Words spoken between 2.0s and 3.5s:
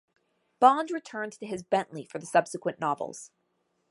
for the subsequent novels.